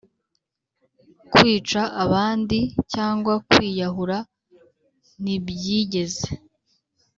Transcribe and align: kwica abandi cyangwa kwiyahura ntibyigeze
kwica 1.33 1.81
abandi 2.03 2.59
cyangwa 2.93 3.33
kwiyahura 3.49 4.17
ntibyigeze 5.21 6.27